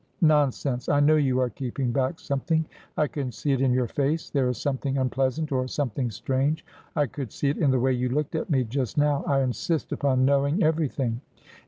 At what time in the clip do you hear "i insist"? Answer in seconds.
9.27-9.91